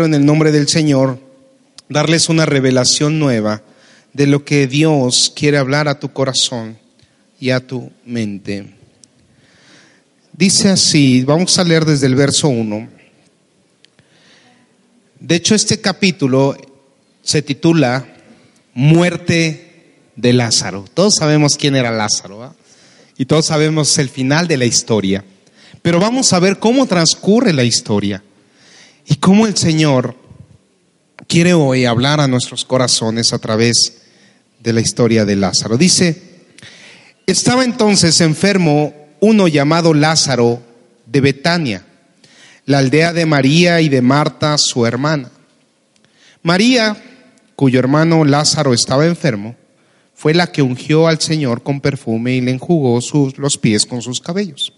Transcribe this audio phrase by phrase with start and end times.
[0.00, 1.18] en el nombre del Señor,
[1.88, 3.62] darles una revelación nueva
[4.12, 6.78] de lo que Dios quiere hablar a tu corazón
[7.38, 8.74] y a tu mente.
[10.32, 12.88] Dice así, vamos a leer desde el verso 1.
[15.20, 16.56] De hecho, este capítulo
[17.22, 18.06] se titula
[18.74, 20.86] Muerte de Lázaro.
[20.92, 22.54] Todos sabemos quién era Lázaro
[23.18, 25.24] y todos sabemos el final de la historia.
[25.82, 28.22] Pero vamos a ver cómo transcurre la historia
[29.06, 30.16] y cómo el Señor
[31.26, 34.02] quiere hoy hablar a nuestros corazones a través
[34.60, 35.76] de la historia de Lázaro.
[35.76, 36.22] Dice,
[37.26, 40.62] estaba entonces enfermo uno llamado Lázaro
[41.06, 41.84] de Betania,
[42.66, 45.30] la aldea de María y de Marta, su hermana.
[46.42, 46.96] María,
[47.56, 49.56] cuyo hermano Lázaro estaba enfermo,
[50.14, 54.02] fue la que ungió al Señor con perfume y le enjugó sus, los pies con
[54.02, 54.72] sus cabellos.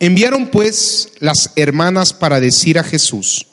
[0.00, 3.46] Enviaron pues las hermanas para decir a Jesús,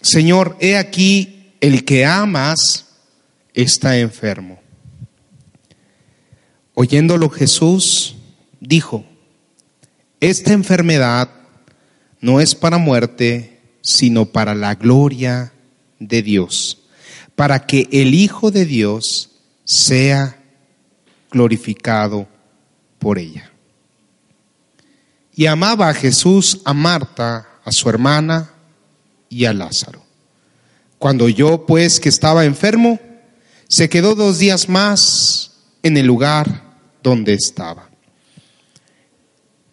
[0.00, 2.86] Señor, he aquí el que amas
[3.52, 4.58] está enfermo.
[6.72, 8.16] Oyéndolo Jesús
[8.58, 9.04] dijo,
[10.20, 11.28] esta enfermedad
[12.20, 15.52] no es para muerte, sino para la gloria
[15.98, 16.86] de Dios,
[17.34, 19.30] para que el Hijo de Dios
[19.64, 20.42] sea
[21.30, 22.26] glorificado
[22.98, 23.52] por ella.
[25.38, 28.50] Y amaba a Jesús, a Marta, a su hermana
[29.28, 30.02] y a Lázaro.
[30.98, 32.98] Cuando oyó pues que estaba enfermo,
[33.68, 35.52] se quedó dos días más
[35.84, 36.64] en el lugar
[37.04, 37.88] donde estaba.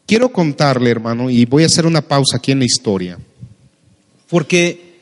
[0.05, 3.17] Quiero contarle, hermano, y voy a hacer una pausa aquí en la historia,
[4.30, 4.99] porque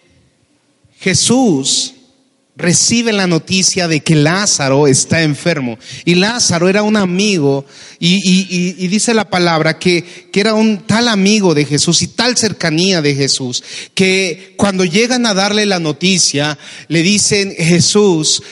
[0.97, 1.92] Jesús
[2.55, 5.77] recibe la noticia de que Lázaro está enfermo.
[6.05, 7.65] Y Lázaro era un amigo,
[7.99, 13.01] y, dice la palabra que, que, era un tal amigo de Jesús y tal cercanía
[13.01, 18.43] de Jesús, que cuando llegan a darle la noticia, le dicen, Jesús,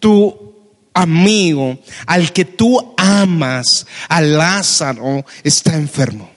[0.00, 0.46] tú
[0.96, 6.35] amigo, al que tú amas, a Lázaro, está enfermo.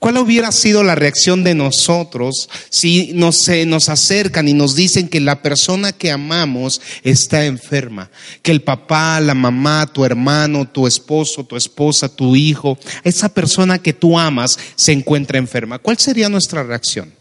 [0.00, 5.20] ¿Cuál hubiera sido la reacción de nosotros si nos, nos acercan y nos dicen que
[5.20, 8.10] la persona que amamos está enferma?
[8.42, 13.78] Que el papá, la mamá, tu hermano, tu esposo, tu esposa, tu hijo, esa persona
[13.78, 15.78] que tú amas se encuentra enferma.
[15.78, 17.20] ¿Cuál sería nuestra reacción?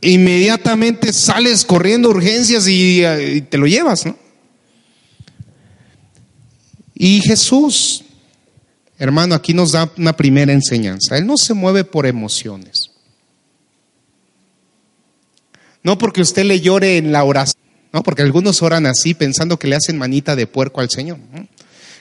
[0.00, 4.16] inmediatamente sales corriendo urgencias eh, y, te lo llevas, ¿no?
[6.94, 8.04] Y Jesús,
[8.98, 11.16] hermano, aquí nos da una primera enseñanza.
[11.16, 12.90] Él no se mueve por emociones.
[15.82, 19.68] No porque usted le llore en la oración, no, porque algunos oran así pensando que
[19.68, 21.18] le hacen manita de puerco al Señor.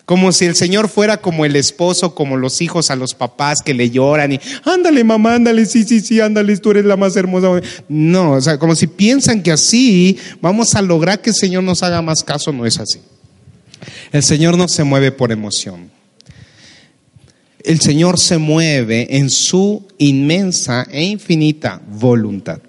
[0.03, 3.73] Como si el Señor fuera como el esposo, como los hijos a los papás que
[3.73, 7.61] le lloran y, ándale mamá, ándale, sí, sí, sí, ándale, tú eres la más hermosa.
[7.87, 11.83] No, o sea, como si piensan que así vamos a lograr que el Señor nos
[11.83, 12.99] haga más caso, no es así.
[14.11, 15.96] El Señor no se mueve por emoción.
[17.67, 22.61] El Señor se mueve en su inmensa e infinita voluntad.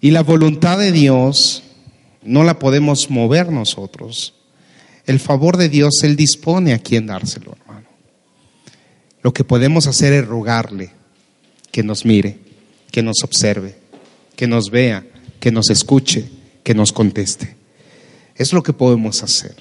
[0.00, 1.62] Y la voluntad de Dios
[2.24, 4.34] no la podemos mover nosotros
[5.08, 7.86] el favor de Dios, Él dispone a quien dárselo, hermano.
[9.22, 10.90] Lo que podemos hacer es rogarle
[11.70, 12.38] que nos mire,
[12.90, 13.76] que nos observe,
[14.36, 15.06] que nos vea,
[15.40, 16.28] que nos escuche,
[16.62, 17.56] que nos conteste.
[18.34, 19.54] Es lo que podemos hacer.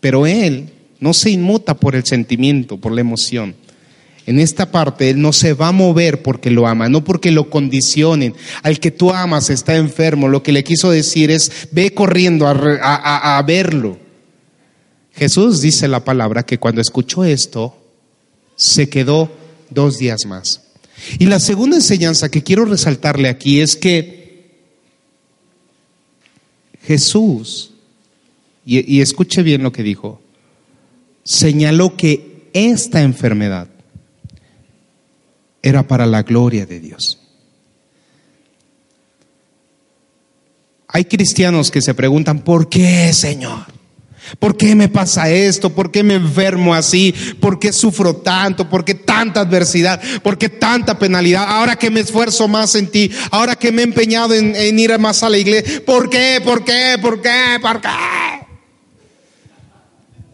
[0.00, 3.54] Pero Él no se inmuta por el sentimiento, por la emoción.
[4.26, 7.48] En esta parte Él no se va a mover porque lo ama, no porque lo
[7.48, 8.34] condicionen.
[8.62, 10.28] Al que tú amas está enfermo.
[10.28, 13.98] Lo que le quiso decir es, ve corriendo a, verlo
[15.18, 17.76] Jesús dice la palabra que cuando escuchó esto,
[18.54, 19.30] se quedó
[19.70, 20.62] dos días más.
[21.18, 24.18] Y la segunda enseñanza que quiero resaltarle aquí es que
[26.84, 27.72] Jesús,
[28.64, 30.20] y, escuche bien lo que dijo,
[31.28, 33.68] señaló que esta enfermedad
[35.60, 37.18] era para la gloria de Dios.
[40.88, 43.66] Hay cristianos que se preguntan, ¿por qué, Señor?
[44.38, 45.68] ¿Por qué me pasa esto?
[45.74, 47.14] ¿Por qué me enfermo así?
[47.38, 48.70] ¿Por qué sufro tanto?
[48.70, 50.00] ¿Por qué tanta adversidad?
[50.22, 51.44] ¿Por qué tanta penalidad?
[51.46, 55.22] Ahora que me esfuerzo más en ti, ahora que me he empeñado en, ir más
[55.22, 56.40] a la iglesia, ¿por qué?
[56.42, 56.96] ¿Por qué?
[57.02, 57.58] ¿Por qué?
[57.60, 58.37] ¿Por qué?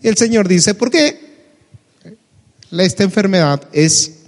[0.05, 1.19] El Señor dice, ¿por qué?
[2.71, 4.19] Esta enfermedad es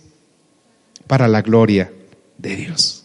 [1.06, 1.92] para la gloria
[2.38, 3.04] de Dios.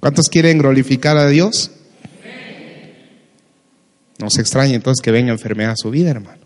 [0.00, 1.70] ¿Cuántos quieren glorificar a Dios?
[4.18, 6.42] No se extrañe entonces que venga enfermedad a su vida, hermano.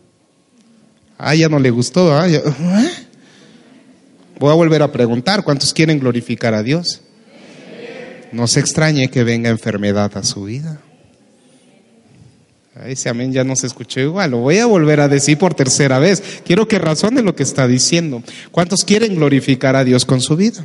[1.17, 2.13] Ah, ya no le gustó.
[2.13, 2.27] ¿ah?
[4.39, 7.01] Voy a volver a preguntar, ¿cuántos quieren glorificar a Dios?
[8.33, 10.83] No se extrañe que venga enfermedad a su vida.
[12.87, 14.31] Ese amén ya no se escuchó igual.
[14.31, 16.23] Lo voy a volver a decir por tercera vez.
[16.45, 18.23] Quiero que razone lo que está diciendo.
[18.51, 20.65] ¿Cuántos quieren glorificar a Dios con su vida?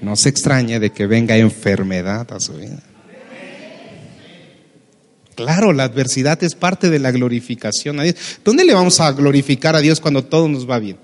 [0.00, 2.78] No se extrañe de que venga enfermedad a su vida.
[5.34, 8.16] Claro, la adversidad es parte de la glorificación a Dios.
[8.44, 10.96] ¿Dónde le vamos a glorificar a Dios cuando todo nos va bien?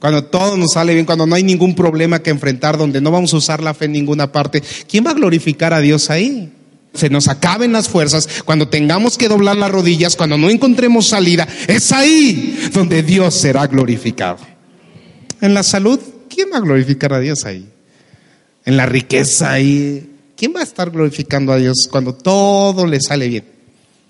[0.00, 3.34] Cuando todo nos sale bien, cuando no hay ningún problema que enfrentar, donde no vamos
[3.34, 4.62] a usar la fe en ninguna parte.
[4.88, 6.52] ¿Quién va a glorificar a Dios ahí?
[6.94, 11.46] Se nos acaben las fuerzas, cuando tengamos que doblar las rodillas, cuando no encontremos salida,
[11.66, 14.38] es ahí donde Dios será glorificado.
[15.40, 17.68] En la salud, ¿quién va a glorificar a Dios ahí?
[18.64, 23.28] En la riqueza ahí, ¿quién va a estar glorificando a Dios cuando todo le sale
[23.28, 23.44] bien?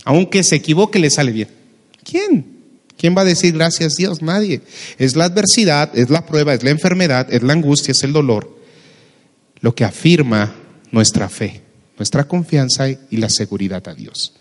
[0.04, 1.48] Aunque se equivoque, le sale bien.
[2.02, 2.58] ¿Quién?
[2.98, 4.22] ¿Quién va a decir gracias Dios?
[4.22, 4.60] Nadie.
[4.98, 8.58] Es la adversidad, es la prueba, es la enfermedad, es la angustia, es el dolor,
[9.60, 10.54] lo que afirma
[10.90, 11.62] nuestra fe,
[11.98, 14.32] nuestra confianza y la seguridad a Dios.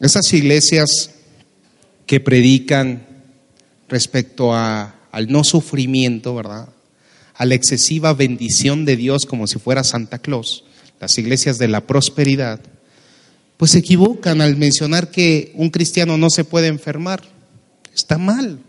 [0.00, 1.10] Esas iglesias
[2.06, 3.06] que predican
[3.88, 6.68] respecto a, al no sufrimiento, ¿verdad?
[7.34, 10.64] A la excesiva bendición de Dios como si fuera Santa Claus,
[11.00, 12.60] las iglesias de la prosperidad,
[13.56, 17.22] pues se equivocan al mencionar que un cristiano no se puede enfermar.
[17.94, 18.60] Está mal.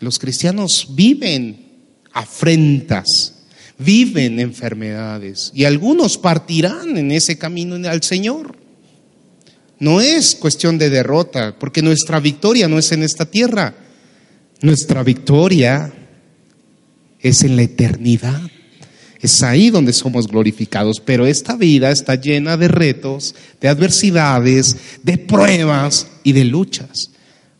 [0.00, 1.68] Los cristianos viven
[2.12, 3.34] afrentas,
[3.78, 8.56] viven enfermedades y algunos partirán en ese camino al Señor.
[9.78, 13.74] No es cuestión de derrota, porque nuestra victoria no es en esta tierra.
[14.60, 15.92] Nuestra victoria
[17.18, 18.40] es en la eternidad.
[19.20, 25.18] Es ahí donde somos glorificados, pero esta vida está llena de retos, de adversidades, de
[25.18, 27.10] pruebas y de luchas.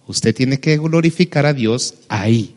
[0.07, 2.55] Usted tiene que glorificar a Dios ahí,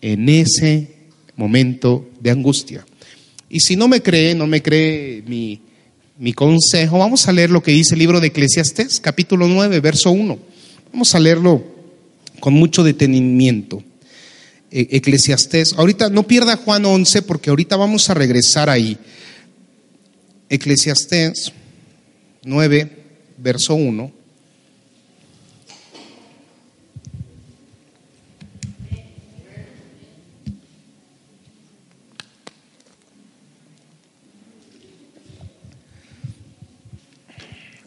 [0.00, 0.93] en ese
[1.36, 2.84] momento de angustia.
[3.48, 5.60] Y si no me cree, no me cree mi,
[6.18, 10.10] mi consejo, vamos a leer lo que dice el libro de Eclesiastés, capítulo 9, verso
[10.10, 10.38] 1.
[10.92, 11.64] Vamos a leerlo
[12.40, 13.82] con mucho detenimiento.
[14.70, 15.72] E, Eclesiastés.
[15.74, 18.98] Ahorita no pierda Juan 11 porque ahorita vamos a regresar ahí.
[20.48, 21.52] Eclesiastés
[22.44, 22.90] 9,
[23.38, 24.23] verso 1.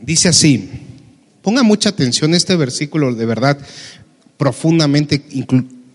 [0.07, 0.69] Dice así,
[1.41, 3.59] ponga mucha atención, este versículo de verdad
[4.37, 5.21] profundamente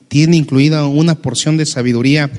[0.09, 2.31] tiene incluida una porción de sabiduría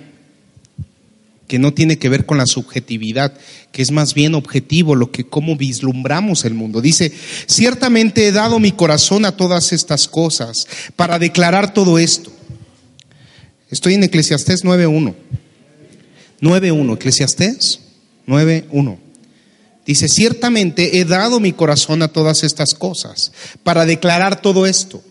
[1.48, 3.34] que no tiene que ver con la subjetividad,
[3.72, 6.80] que es más bien objetivo, lo que cómo vislumbramos el mundo.
[6.80, 7.12] Dice,
[7.48, 12.32] ciertamente he dado mi corazón a todas estas cosas para declarar todo esto.
[13.72, 15.16] Estoy en Eclesiastés 9.1.
[16.40, 17.80] 9.1, Eclesiastés
[18.28, 19.03] 9.1.
[19.86, 23.32] Dice, ciertamente he dado mi corazón a todas estas cosas
[23.64, 25.04] para declarar todo esto,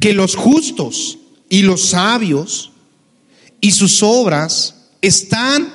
[0.00, 2.72] que los justos y los sabios
[3.60, 5.72] y sus obras están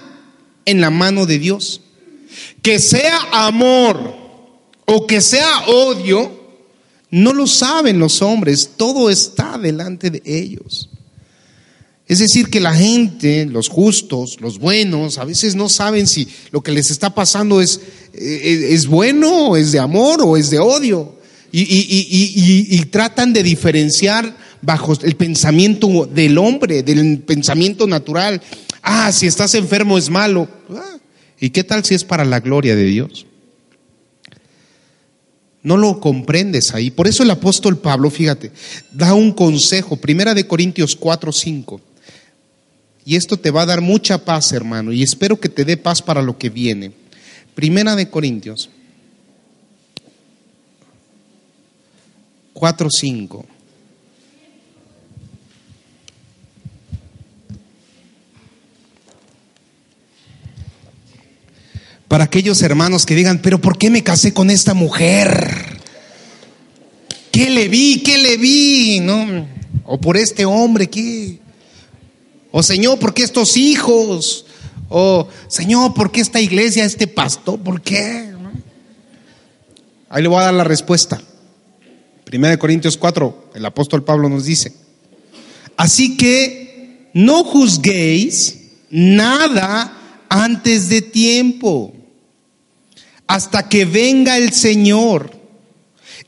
[0.66, 1.82] en la mano de Dios.
[2.62, 4.16] Que sea amor
[4.86, 6.40] o que sea odio,
[7.10, 10.90] no lo saben los hombres, todo está delante de ellos.
[12.12, 16.60] Es decir, que la gente, los justos, los buenos, a veces no saben si lo
[16.60, 17.80] que les está pasando es,
[18.14, 21.16] eh, es, bueno, es de amor o es de odio.
[21.54, 21.64] Y,
[22.70, 28.42] y tratan de diferenciar bajo el pensamiento del hombre, del pensamiento natural.
[28.82, 30.50] Ah, si estás enfermo es malo.
[30.70, 30.98] Ah,
[31.40, 33.26] ¿Y qué tal si es para la gloria de Dios?
[35.64, 36.92] No lo comprendes ahí.
[36.92, 38.52] Por eso el apóstol Pablo, fíjate,
[38.92, 41.82] da un consejo, Primera de Corintios 4, 5.
[43.06, 46.02] Y esto te va a dar mucha paz, hermano, y espero que te dé paz
[46.02, 46.92] para lo que viene.
[47.56, 48.70] Primera de Corintios
[52.62, 53.46] 4, 5.
[62.08, 65.80] Para aquellos hermanos que digan, pero ¿por qué me casé con esta mujer?
[67.32, 68.04] ¿Qué le vi?
[68.04, 69.00] ¿Qué le vi?
[69.00, 69.48] ¿No?
[69.86, 71.41] O por este hombre, ¿qué?
[72.52, 74.46] O Señor, ¿por qué estos hijos?
[74.90, 77.60] O Señor, ¿por qué esta iglesia, este pastor?
[77.60, 78.34] ¿Por qué?
[80.10, 81.22] Ahí le voy a dar la respuesta.
[82.26, 84.74] Primera de Corintios 4, el apóstol Pablo nos dice,
[85.78, 88.58] así que no juzguéis
[88.90, 89.98] nada
[90.30, 91.94] antes de tiempo
[93.28, 95.32] hasta que venga el Señor,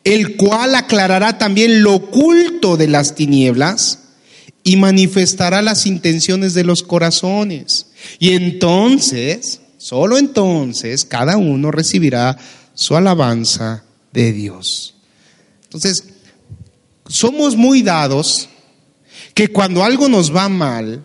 [0.06, 4.03] el cual aclarará también lo oculto de las tinieblas
[4.64, 7.88] y manifestará las intenciones de los corazones.
[8.20, 12.38] Y entonces, solo entonces, cada uno recibirá
[12.74, 14.96] su alabanza de Dios.
[15.66, 16.06] Entonces,
[17.08, 18.50] somos muy dados
[19.34, 21.04] que cuando algo nos va mal,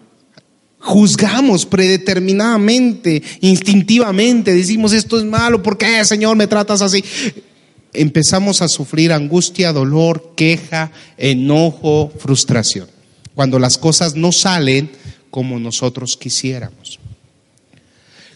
[0.79, 7.05] juzgamos predeterminadamente, instintivamente, decimos esto es malo, ¿por qué Señor me tratas así?
[7.93, 12.87] Empezamos a sufrir angustia, dolor, queja, enojo, frustración,
[13.39, 14.91] cuando las cosas no salen
[15.31, 16.99] como nosotros quisiéramos.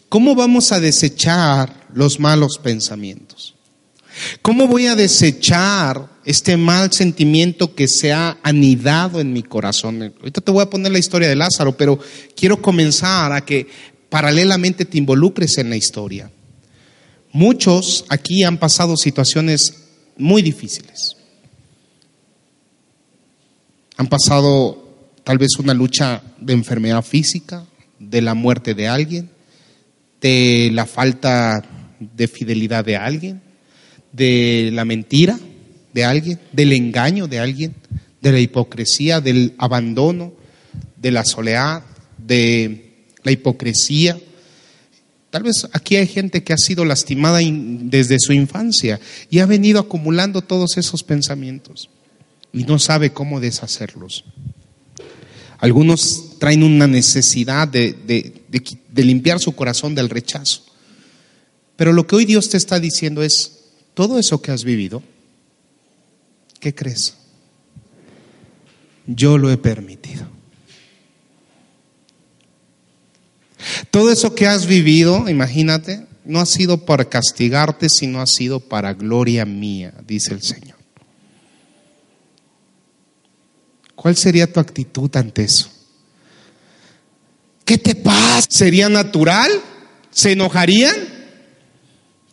[0.08, 3.56] ¿Cómo vamos a desechar los malos pensamientos?
[4.42, 10.14] ¿Cómo voy a desechar este mal sentimiento que se ha anidado en mi corazón?
[10.20, 11.98] Ahorita te voy a poner la historia de Lázaro, pero
[12.36, 13.66] quiero comenzar a que
[14.08, 16.30] paralelamente te involucres en la historia.
[17.32, 19.74] Muchos aquí han pasado situaciones
[20.16, 21.16] muy difíciles.
[23.96, 24.81] Han pasado
[25.24, 27.64] tal vez una lucha de enfermedad física,
[27.98, 29.30] de la muerte de alguien,
[30.20, 31.62] de la falta
[31.98, 33.42] de fidelidad de alguien,
[34.12, 35.38] de la mentira
[35.92, 37.74] de alguien, del engaño de alguien,
[38.20, 40.32] de la hipocresía, del abandono,
[40.96, 41.82] de la soledad,
[42.18, 44.18] de la hipocresía.
[45.30, 49.00] Tal vez aquí hay gente que ha sido lastimada desde su infancia
[49.30, 51.88] y ha venido acumulando todos esos pensamientos
[52.52, 54.24] y no sabe cómo deshacerlos.
[55.62, 60.64] Algunos traen una necesidad de, de limpiar su corazón del rechazo.
[61.76, 63.60] Pero lo que hoy Dios te está diciendo es,
[63.94, 65.04] todo eso que has vivido,
[66.58, 67.14] ¿qué crees?
[69.06, 70.26] Yo lo he permitido.
[73.92, 78.94] Todo eso que has vivido, imagínate, no ha sido para castigarte, sino ha sido para
[78.94, 80.81] gloria mía, dice el Señor.
[84.02, 85.70] ¿Cuál sería tu actitud ante eso?
[87.64, 88.44] ¿Qué te pasa?
[88.50, 89.48] ¿Sería natural?
[90.10, 90.96] ¿Se enojarían?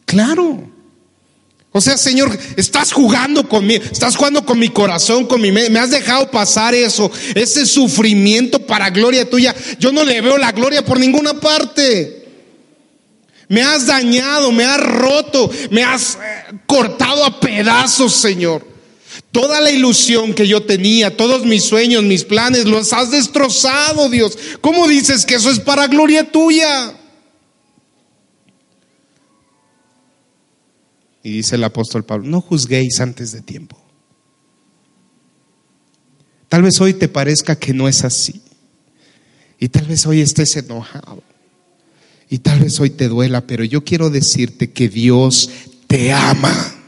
[0.04, 0.68] Claro.
[1.72, 5.92] O sea, Señor, estás jugando conmigo, estás jugando con mi corazón, con mi me has
[5.92, 9.54] dejado pasar eso, ese sufrimiento para gloria tuya.
[9.78, 12.26] Yo no le veo la gloria por ninguna parte.
[13.48, 18.69] Me has dañado, me has roto, me has eh, cortado a pedazos, Señor.
[19.32, 24.38] Toda la ilusión que yo tenía, todos mis sueños, mis planes, los has destrozado, Dios.
[24.62, 26.96] ¿Cómo dices que eso es para gloria tuya?
[31.22, 33.78] Y dice el apóstol Pablo, no juzguéis antes de tiempo.
[36.48, 38.42] Tal vez hoy te parezca que no es así.
[39.60, 41.22] Y tal vez hoy estés enojado.
[42.30, 45.52] Y tal vez hoy te duela, pero yo quiero decirte que Dios
[45.88, 46.79] te ama.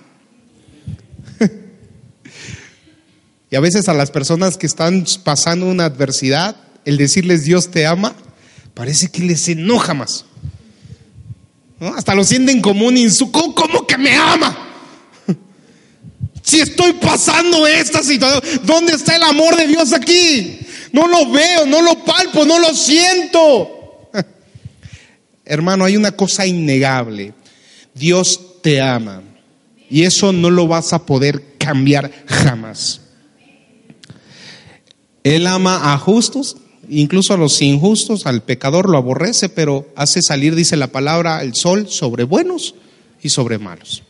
[3.52, 6.56] Y a veces a las personas que están pasando una adversidad,
[6.86, 8.16] el decirles Dios te ama,
[8.74, 10.24] parece que les enoja más.
[11.82, 13.54] Hasta lo sienten como un insulto.
[13.54, 14.70] ¿Cómo que me ama?
[16.44, 20.60] Si estoy pasando esta situación, ¿dónde está el amor de Dios aquí?
[20.92, 24.10] No lo veo, no lo palpo, no lo siento.
[25.46, 27.34] Hermano, hay una cosa innegable.
[27.94, 29.22] Dios te ama.
[29.90, 33.01] Y eso no lo vas a poder cambiar jamás.
[35.24, 36.58] Él ama a justos
[36.92, 41.54] incluso a los injustos, al pecador lo aborrece, pero hace salir, dice la palabra, el
[41.56, 42.76] sol sobre buenos
[43.22, 44.04] y sobre malos.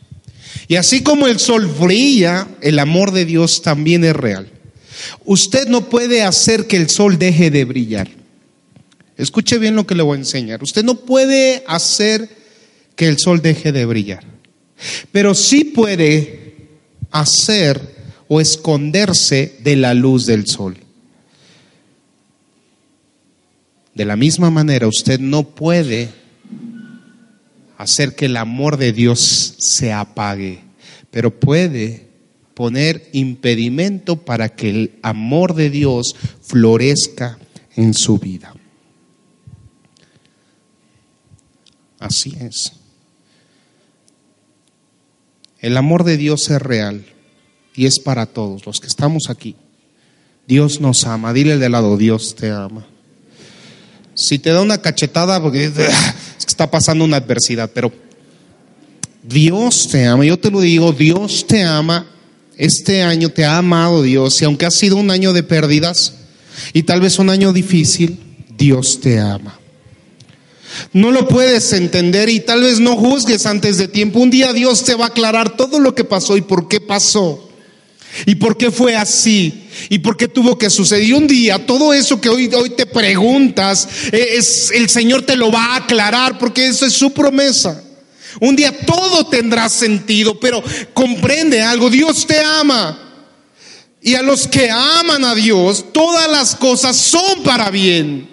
[0.68, 4.50] Y así como el sol brilla, el amor de Dios también es real.
[5.26, 8.10] Usted no puede hacer que el sol deje de brillar.
[9.18, 10.64] Escuche bien lo que le voy a enseñar.
[10.64, 12.30] Usted no puede hacer
[12.96, 14.24] que el sol deje de brillar.
[15.12, 16.56] Pero sí puede
[17.12, 17.96] hacer
[18.28, 20.78] o esconderse de la luz del sol.
[23.94, 26.10] De la misma manera, usted no puede
[27.78, 30.62] hacer que el amor de Dios se apague,
[31.10, 32.08] pero puede
[32.54, 37.40] poner impedimento para que el amor de Dios florezca
[37.76, 38.54] en su vida.
[42.00, 42.74] Así es.
[45.60, 47.06] El amor de Dios es real
[47.76, 49.56] y es para todos los que estamos aquí.
[50.48, 51.34] Dios nos ama.
[51.34, 52.86] Dile de lado, Dios te ama.
[54.14, 55.88] Si te da una cachetada, porque es que
[56.48, 57.92] está pasando una adversidad, pero
[59.24, 62.08] Dios te ama, yo te lo digo, Dios te ama,
[62.58, 66.14] este año te ha amado Dios, y aunque ha sido un año de pérdidas
[66.74, 68.20] y tal vez un año difícil,
[68.58, 69.58] Dios te ama.
[70.94, 74.20] No lo puedes entender y tal vez no juzgues antes de tiempo.
[74.20, 77.51] Un día Dios te va a aclarar todo lo que pasó y por qué pasó.
[78.26, 79.68] ¿Y por qué fue así?
[79.90, 81.04] ¿Y por qué tuvo que suceder?
[81.04, 85.36] Y un día, todo eso que hoy, hoy te preguntas, eh, es, el Señor te
[85.36, 87.84] lo va a aclarar porque eso es su promesa.
[88.40, 90.64] Un día todo tendrá sentido, pero
[90.94, 92.98] comprende algo, Dios te ama.
[94.02, 98.30] Y a los que aman a Dios, todas las cosas son para bien.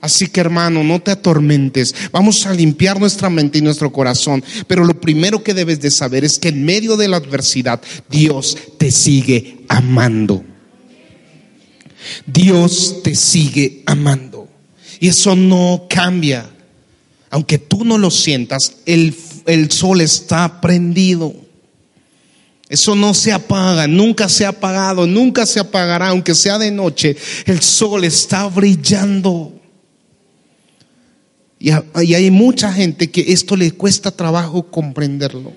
[0.00, 1.94] Así que hermano, no te atormentes.
[2.12, 4.44] Vamos a limpiar nuestra mente y nuestro corazón.
[4.66, 8.56] Pero lo primero que debes de saber es que en medio de la adversidad Dios
[8.78, 10.44] te sigue amando.
[12.26, 14.48] Dios te sigue amando.
[15.00, 16.48] Y eso no cambia.
[17.30, 19.14] Aunque tú no lo sientas, el,
[19.46, 21.34] el sol está prendido.
[22.68, 27.16] Eso no se apaga, nunca se ha apagado, nunca se apagará, aunque sea de noche.
[27.46, 29.57] El sol está brillando.
[31.58, 35.52] Y, hay mucha gente que esto le cuesta trabajo comprenderlo.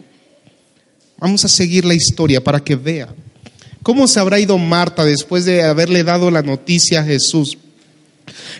[1.17, 3.13] Vamos a seguir la historia para que vea.
[3.84, 7.58] ¿Cómo se habrá ido Marta después de haberle dado la noticia a Jesús?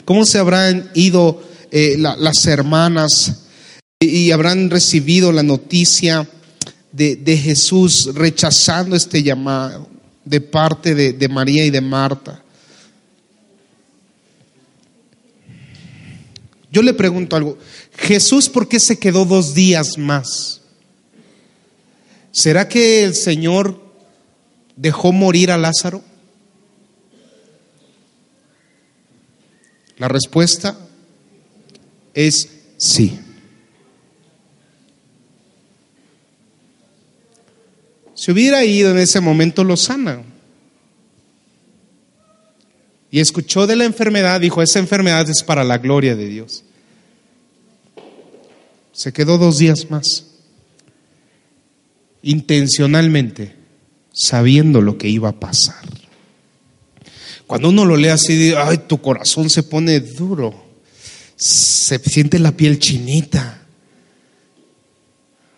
[0.05, 3.45] ¿Cómo se habrán ido eh, las hermanas
[4.00, 6.27] y habrán recibido la noticia
[6.91, 9.88] de, Jesús rechazando este llamado
[10.25, 12.43] de parte de María y de Marta?
[16.72, 17.58] Yo le pregunto algo,
[17.98, 20.62] Jesús, ¿por qué se quedó dos días más?
[22.32, 23.82] ¿Será que el Señor
[24.78, 26.01] dejó morir a Lázaro?
[29.98, 30.80] La respuesta
[32.13, 33.20] es sí.
[38.16, 40.24] Si hubiera ido en ese momento, lo sana.
[43.12, 46.64] Y escuchó de la enfermedad, dijo, esa enfermedad es para la gloria de Dios.
[48.94, 50.27] Se quedó dos días más,
[52.24, 53.53] intencionalmente,
[54.14, 55.83] sabiendo lo que iba a pasar.
[57.46, 60.53] Cuando uno lo lee así, ay, tu corazón se pone duro,
[61.35, 63.62] se siente la piel chinita.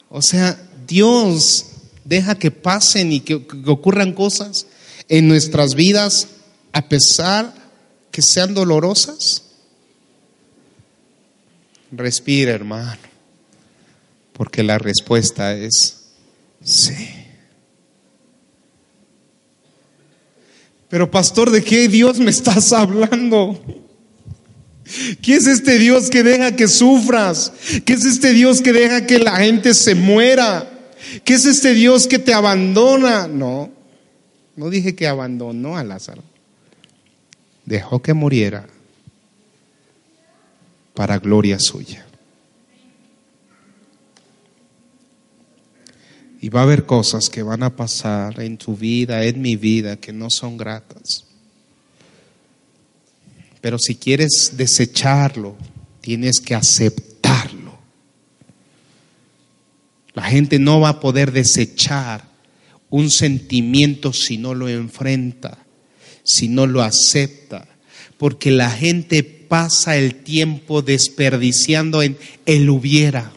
[0.09, 1.67] O sea, Dios
[2.03, 4.65] deja que pasen y que, que ocurran cosas
[5.07, 6.29] en nuestras vidas
[6.73, 7.53] a pesar
[8.11, 9.43] que sean dolorosas?
[11.91, 12.97] Respira, hermano,
[14.33, 16.09] porque la respuesta es
[16.63, 17.09] sí.
[20.89, 23.59] Pero pastor, ¿de qué Dios me estás hablando?
[25.21, 27.53] ¿Qué es este Dios que deja que sufras?
[27.85, 30.69] ¿Qué es este Dios que deja que la gente se muera?
[31.23, 33.27] ¿Qué es este Dios que te abandona?
[33.27, 33.71] No,
[34.55, 36.32] no dije que abandonó a Lázaro
[37.65, 38.67] dejó que muriera
[40.93, 42.05] para gloria suya.
[46.41, 49.95] Y va a haber cosas que van a pasar en tu vida, en mi vida,
[49.95, 51.25] que no son gratas.
[53.61, 55.55] Pero si quieres desecharlo,
[56.01, 57.77] tienes que aceptarlo.
[60.13, 62.25] La gente no va a poder desechar
[62.89, 65.63] un sentimiento si no lo enfrenta
[66.23, 67.67] si no lo acepta,
[68.17, 73.31] porque la gente pasa el tiempo desperdiciando en el hubiera.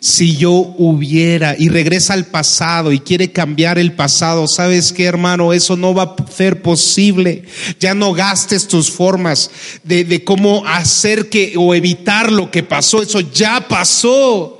[0.00, 5.52] Si yo hubiera y regresa al pasado y quiere cambiar el pasado, ¿sabes qué, hermano?
[5.52, 7.44] Eso no va a ser posible.
[7.78, 9.50] Ya no gastes tus formas
[9.84, 13.02] de, de cómo hacer que o evitar lo que pasó.
[13.02, 14.55] Eso ya pasó.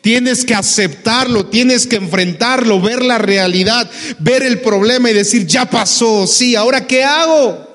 [0.00, 5.68] Tienes que aceptarlo, tienes que enfrentarlo, ver la realidad, ver el problema y decir, ya
[5.68, 7.72] pasó, sí, ahora ¿qué hago?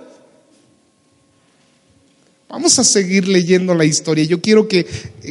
[2.49, 4.23] Vamos a seguir leyendo la historia.
[4.23, 4.85] Yo quiero que,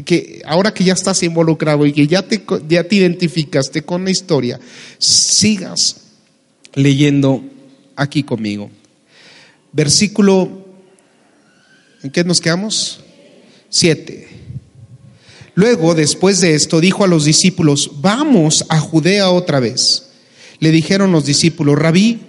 [0.05, 4.11] que ahora que ya estás involucrado y que ya te, ya te identificaste con la
[4.11, 4.61] historia,
[4.99, 5.97] sigas
[6.75, 7.43] leyendo
[7.97, 8.71] aquí conmigo.
[9.73, 10.67] Versículo,
[12.03, 13.01] ¿en qué nos quedamos?
[13.71, 14.36] Siete.
[15.57, 20.11] Luego, después de esto, dijo a los discípulos, vamos a Judea otra vez.
[20.61, 22.21] Le dijeron los discípulos, rabí,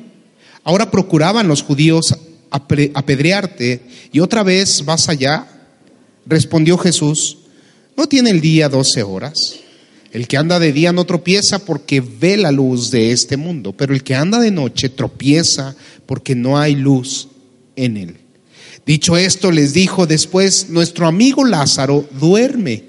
[0.63, 2.15] ahora procuraban los judíos
[2.49, 3.81] apedrearte
[4.13, 5.45] y otra vez vas allá.
[6.25, 7.39] Respondió Jesús,
[7.97, 9.35] ¿no tiene el día doce horas?
[10.13, 13.93] El que anda de día no tropieza porque ve la luz de este mundo, pero
[13.93, 17.27] el que anda de noche tropieza porque no hay luz
[17.75, 18.17] en él.
[18.85, 22.86] Dicho esto, les dijo después, nuestro amigo Lázaro duerme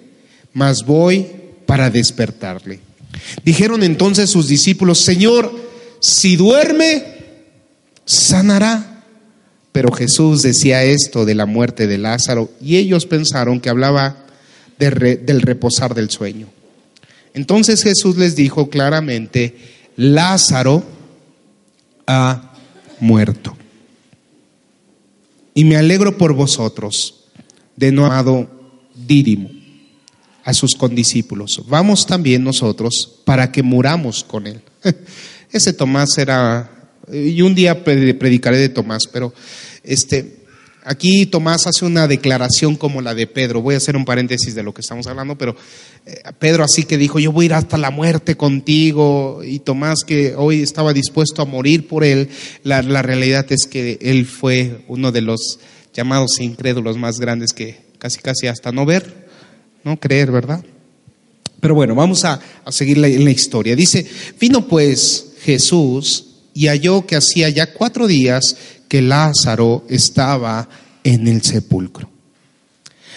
[0.59, 1.25] mas voy
[1.67, 2.81] para despertarle.
[3.45, 5.55] Dijeron entonces sus discípulos, Señor,
[6.01, 7.05] si duerme,
[8.05, 9.05] sanará.
[9.71, 14.27] Pero Jesús decía esto de la muerte de Lázaro y ellos pensaron que hablaba
[14.81, 16.49] del reposar del sueño.
[17.35, 19.55] Entonces Jesús les dijo claramente,
[19.95, 20.83] Lázaro
[22.09, 22.53] ha
[22.99, 23.57] muerto.
[25.55, 27.27] Y me alegro por vosotros,
[27.77, 28.51] de no amado
[29.07, 29.51] Dídimo,
[30.49, 31.63] a sus condiscípulos.
[31.69, 34.63] Vamos también nosotros para que muramos con él.
[35.53, 39.35] Ese Tomás era, y un día predicaré de Tomás, pero
[39.85, 40.39] este,
[40.85, 43.61] Aquí Tomás hace una declaración como la de Pedro.
[43.61, 45.55] Voy a hacer un paréntesis de lo que estamos hablando, pero
[46.07, 49.43] eh, Pedro así que dijo, yo voy a ir hasta la muerte contigo.
[49.45, 52.31] Y Tomás que hoy estaba dispuesto a morir por él,
[52.63, 55.59] la, realidad es que él fue uno de los
[55.93, 59.28] llamados incrédulos más grandes que casi casi hasta no ver,
[59.89, 60.65] no creer, ¿verdad?
[61.61, 63.75] Pero bueno, vamos a, seguir la, la historia.
[63.75, 64.07] Dice,
[64.39, 68.57] vino pues Jesús y halló que hacía ya cuatro días
[68.89, 70.69] que Lázaro estaba
[71.05, 72.11] en el sepulcro.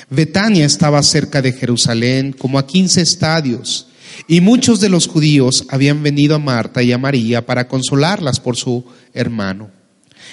[0.09, 3.87] Betania estaba cerca de Jerusalén, como a quince estadios,
[4.27, 8.57] y muchos de los judíos habían venido a Marta y a María para consolarlas por
[8.57, 9.71] su hermano.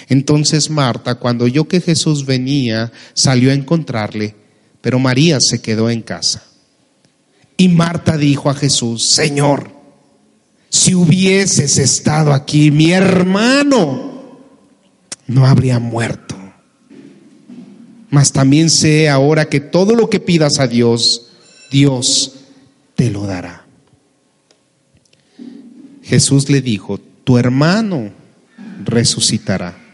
[0.07, 4.35] Entonces Marta, cuando oyó que Jesús venía, salió a encontrarle,
[4.81, 6.43] pero María se quedó en casa.
[7.57, 9.69] Y Marta dijo a Jesús, Señor,
[10.69, 14.39] si hubieses estado aquí, mi hermano
[15.27, 16.35] no habría muerto.
[18.09, 21.27] Mas también sé ahora que todo lo que pidas a Dios,
[21.69, 22.33] Dios
[22.95, 23.65] te lo dará.
[26.01, 28.11] Jesús le dijo, tu hermano
[28.83, 29.88] resucitará.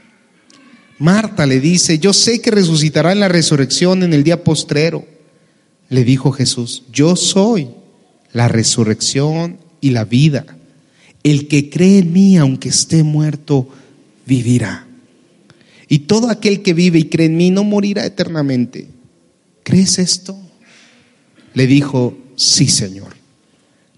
[0.97, 5.05] Marta le dice, yo sé que resucitará en la resurrección en el día postrero.
[5.89, 7.69] Le dijo Jesús, yo soy
[8.31, 10.45] la resurrección y la vida.
[11.23, 13.67] El que cree en mí, aunque esté muerto,
[14.25, 14.88] vivirá.
[15.88, 18.88] Y todo aquel que vive y cree en mí no morirá eternamente.
[19.63, 20.38] ¿Crees esto?
[21.53, 23.15] Le dijo, sí, Señor.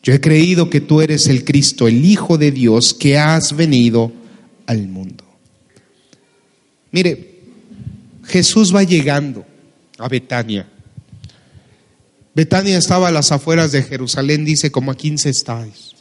[0.04, 4.12] Yo he creído que tú eres el Cristo, el Hijo de Dios, que has venido
[4.66, 5.27] al mundo.
[6.92, 7.42] Mire,
[8.26, 9.46] Jesús va llegando
[9.98, 10.68] a Betania.
[12.34, 15.96] Betania estaba a las afueras de Jerusalén, dice, como a 15 estadios.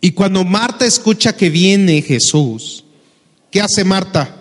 [0.00, 2.84] Y cuando Marta escucha que viene Jesús,
[3.52, 4.34] ¿Qué hace Marta?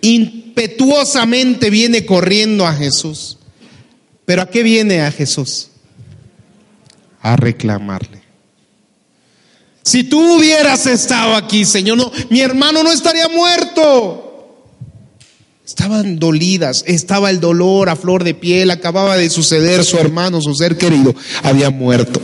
[0.00, 3.36] Impetuosamente viene corriendo a Jesús.
[4.24, 5.68] ¿Pero a qué viene a Jesús?
[7.20, 8.19] A reclamarle.
[9.82, 14.26] Si tú hubieras estado aquí, Señor, no, mi hermano no estaría muerto.
[15.64, 20.54] Estaban dolidas, estaba el dolor a flor de piel, acababa de suceder, su hermano, su
[20.54, 22.20] ser querido, había muerto.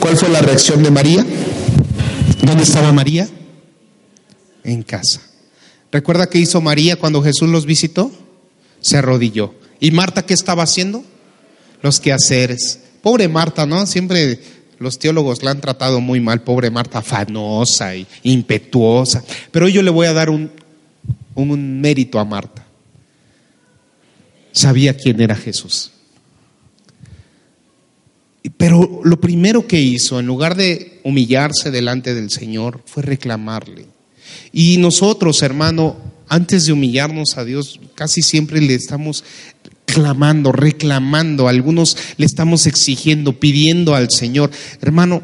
[0.00, 1.26] ¿Cuál fue la reacción de María?
[2.42, 3.28] ¿Dónde estaba María?
[4.66, 5.20] en casa.
[5.90, 8.10] ¿Recuerda qué hizo María cuando Jesús los visitó?
[8.80, 9.54] Se arrodilló.
[9.80, 11.04] ¿Y Marta qué estaba haciendo?
[11.82, 12.80] Los quehaceres.
[13.00, 13.86] Pobre Marta, ¿no?
[13.86, 14.40] Siempre
[14.78, 19.24] los teólogos la han tratado muy mal, pobre Marta, afanosa y impetuosa.
[19.50, 20.50] Pero yo le voy a dar un,
[21.34, 22.66] un mérito a Marta.
[24.52, 25.92] Sabía quién era Jesús.
[28.56, 33.86] Pero lo primero que hizo, en lugar de humillarse delante del Señor, fue reclamarle.
[34.52, 35.96] Y nosotros, hermano,
[36.28, 39.24] antes de humillarnos a Dios, casi siempre le estamos
[39.86, 44.50] clamando, reclamando, algunos le estamos exigiendo, pidiendo al Señor.
[44.82, 45.22] Hermano,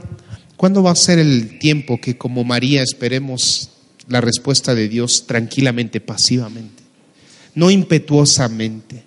[0.56, 3.70] ¿cuándo va a ser el tiempo que como María esperemos
[4.08, 6.82] la respuesta de Dios tranquilamente, pasivamente,
[7.54, 9.04] no impetuosamente?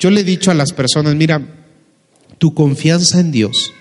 [0.00, 1.40] Yo le he dicho a las personas, mira,
[2.38, 3.72] tu confianza en Dios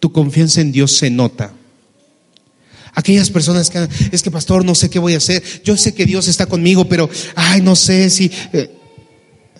[0.00, 1.52] tu confianza en Dios se nota.
[2.96, 5.42] Aquellas personas que, es que pastor, no sé qué voy a hacer.
[5.62, 8.32] Yo sé que Dios está conmigo, pero, ay, no sé si...
[8.54, 8.70] Eh,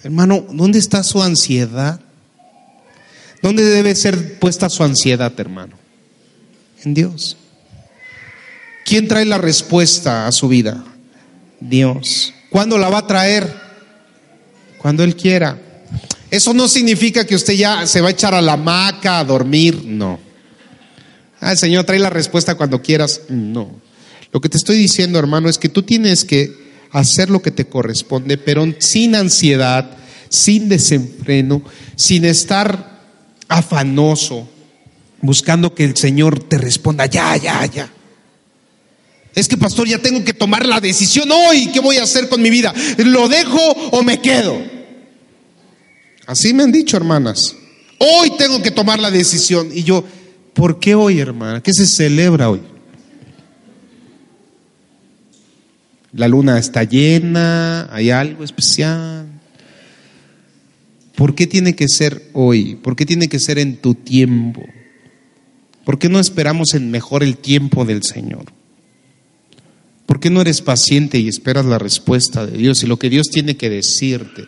[0.02, 2.00] hermano, ¿dónde está su ansiedad?
[3.42, 5.76] ¿Dónde debe ser puesta su ansiedad, hermano?
[6.82, 7.36] En Dios.
[8.86, 10.82] ¿Quién trae la respuesta a su vida?
[11.60, 12.32] Dios.
[12.48, 13.54] ¿Cuándo la va a traer?
[14.78, 15.60] Cuando Él quiera.
[16.30, 19.82] Eso no significa que usted ya se va a echar a la hamaca a dormir,
[19.84, 20.25] no.
[21.40, 23.22] Ah, el Señor trae la respuesta cuando quieras.
[23.28, 23.70] No.
[24.32, 26.52] Lo que te estoy diciendo, hermano, es que tú tienes que
[26.90, 29.96] hacer lo que te corresponde, pero sin ansiedad,
[30.28, 31.62] sin desenfreno,
[31.94, 33.02] sin estar
[33.48, 34.48] afanoso,
[35.20, 37.92] buscando que el Señor te responda, ya, ya, ya.
[39.34, 41.66] Es que, pastor, ya tengo que tomar la decisión hoy.
[41.66, 42.72] ¿Qué voy a hacer con mi vida?
[42.96, 43.60] ¿Lo dejo
[43.92, 44.58] o me quedo?
[46.26, 47.54] Así me han dicho, hermanas.
[47.98, 49.68] Hoy tengo que tomar la decisión.
[49.74, 50.04] Y yo,
[50.56, 51.62] ¿Por qué hoy, hermana?
[51.62, 52.62] ¿Qué se celebra hoy?
[56.14, 59.26] La luna está llena, hay algo especial.
[61.14, 62.76] ¿Por qué tiene que ser hoy?
[62.76, 64.62] ¿Por qué tiene que ser en tu tiempo?
[65.84, 68.46] ¿Por qué no esperamos en mejor el tiempo del Señor?
[70.06, 73.26] ¿Por qué no eres paciente y esperas la respuesta de Dios y lo que Dios
[73.30, 74.44] tiene que decirte?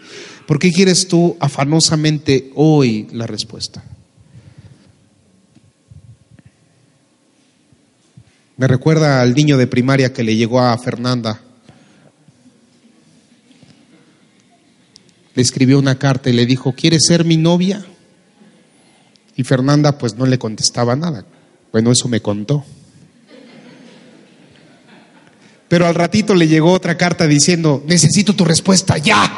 [0.47, 3.85] ¿Por qué quieres tú afanosamente hoy la respuesta?
[8.59, 11.41] Me recuerda al niño de primaria que le llegó a Fernanda
[15.39, 17.87] le escribió una carta y le dijo, ¿quieres ser mi novia?
[19.37, 21.25] Y Fernanda pues no le contestaba nada.
[21.71, 22.65] Bueno, eso me contó.
[25.69, 29.31] Pero al ratito le llegó otra carta diciendo, necesito tu respuesta ya.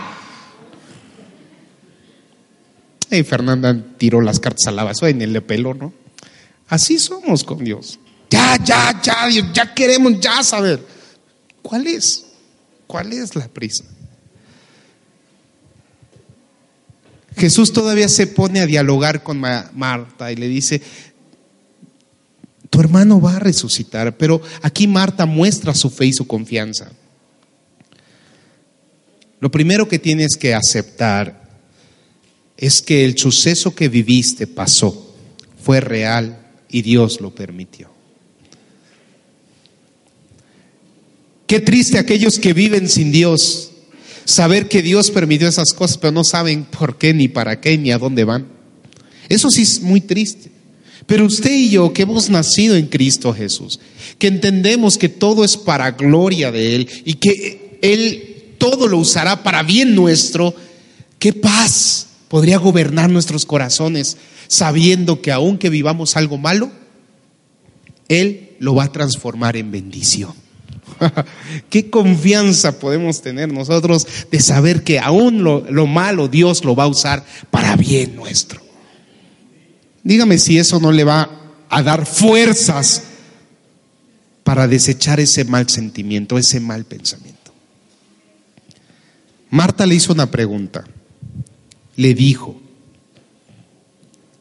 [3.11, 5.93] Y Fernanda tiró las cartas a la basura y le peló, ¿no?
[6.71, 7.99] Así somos con Dios.
[8.31, 10.85] Ya, ya, ya, ya queremos ya saber.
[11.63, 12.27] ¿Cuál es?
[12.87, 13.85] ¿Cuál es la prisa?
[17.37, 20.83] Jesús todavía se pone a dialogar con Marta y le dice,
[22.69, 26.91] tu hermano va a resucitar, pero aquí Marta muestra su fe y su confianza.
[29.41, 31.49] Lo primero que tienes que aceptar
[32.57, 35.17] es que el suceso que viviste pasó,
[35.63, 38.00] fue real y Dios lo permitió.
[41.51, 43.73] Qué triste aquellos que viven sin Dios
[44.25, 47.91] saber que Dios permitió esas cosas, pero no saben por qué, ni para qué, ni
[47.91, 48.47] a dónde van.
[49.29, 50.53] Eso sí es muy triste.
[51.07, 53.81] Pero usted y yo, que hemos nacido en Cristo Jesús,
[54.21, 59.43] que entendemos que todo es para gloria de Él y que Él todo lo usará
[59.43, 60.55] para bien nuestro,
[61.19, 66.71] qué paz podría gobernar nuestros corazones sabiendo que aunque vivamos algo malo,
[68.07, 70.33] Él lo va a transformar en bendición.
[71.71, 76.85] Qué confianza podemos tener nosotros de saber que aún lo, lo, malo Dios lo va
[76.85, 78.61] a usar para bien nuestro.
[80.03, 81.31] Dígame si eso no le va
[81.69, 83.03] a dar fuerzas
[84.45, 87.53] para desechar ese mal sentimiento, ese mal pensamiento.
[89.51, 90.85] Marta le hizo una pregunta.
[91.97, 92.61] Le dijo,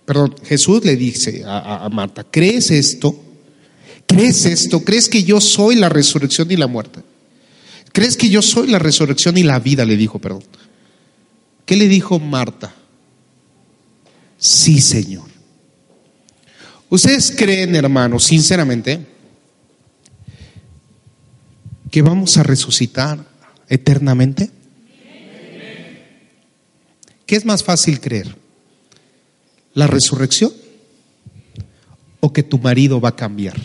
[0.06, 3.29] perdón, Jesús le dice a, a Marta, ¿crees esto?
[4.10, 4.84] ¿Crees esto?
[4.84, 7.02] ¿Crees que yo soy la resurrección y la muerte?
[7.94, 9.86] ¿Crees que yo soy la resurrección y la vida?
[9.86, 10.44] Le dijo, perdón.
[11.64, 12.74] ¿Qué le dijo Marta?
[14.40, 15.30] Sí, Señor.
[16.90, 19.06] ¿Ustedes creen, hermanos, sinceramente,
[21.92, 23.24] que vamos a resucitar
[23.68, 24.50] eternamente?
[27.28, 28.36] ¿Qué es más fácil creer?
[29.76, 30.52] ¿La resurrección
[32.22, 33.56] o que tu marido va a cambiar?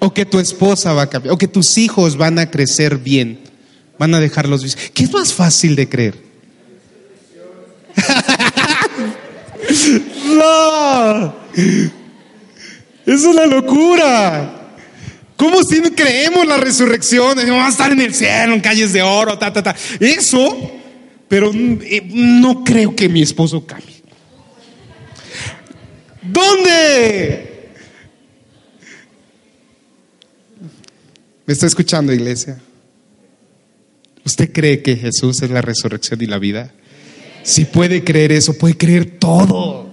[0.00, 3.38] O que tu esposa va a cambiar, o que tus hijos van a crecer bien,
[3.98, 4.76] van a dejar los.
[4.92, 6.14] ¿Qué es más fácil de creer?
[10.26, 11.34] no,
[13.06, 14.56] es una locura.
[15.36, 17.36] ¿Cómo si creemos la resurrección?
[17.36, 19.74] Vamos a estar en el cielo, en calles de oro, ta, ta, ta.
[19.98, 20.70] Eso,
[21.28, 24.02] pero eh, no creo que mi esposo cambie.
[26.22, 27.49] ¿Dónde?
[31.50, 32.60] ¿Me está escuchando, iglesia?
[34.24, 36.72] ¿Usted cree que Jesús es la resurrección y la vida?
[37.42, 39.92] Si puede creer eso, puede creer todo.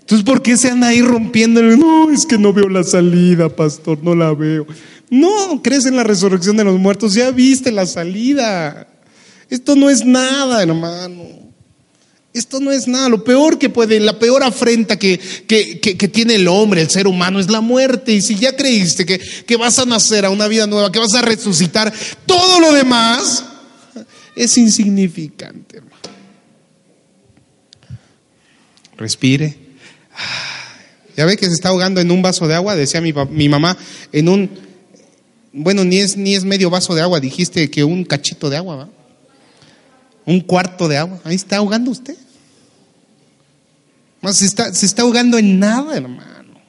[0.00, 1.62] Entonces, ¿por qué se anda ahí rompiendo?
[1.62, 4.66] No, es que no veo la salida, pastor, no la veo.
[5.08, 8.88] No, crees en la resurrección de los muertos, ya viste la salida.
[9.50, 11.28] Esto no es nada, hermano.
[12.32, 13.08] Esto no es nada.
[13.08, 17.40] Lo peor que puede, la peor afrenta que, que, tiene el hombre, el ser humano,
[17.40, 18.12] es la muerte.
[18.12, 21.14] Y si ya creíste que, que vas a nacer a una vida nueva, que vas
[21.14, 21.92] a resucitar,
[22.26, 23.44] todo lo demás
[24.36, 25.96] es insignificante, hermano.
[28.96, 29.56] Respire.
[31.16, 33.76] Ya ve que se está ahogando en un vaso de agua, decía mi, mi mamá,
[34.12, 34.50] en un,
[35.52, 38.76] bueno, ni es, ni es medio vaso de agua, dijiste que un cachito de agua,
[38.76, 38.88] ¿va?
[40.26, 41.20] Un cuarto de agua.
[41.24, 42.16] Ahí está ahogando usted.
[44.22, 46.60] No, se, está, se está ahogando en nada, hermano.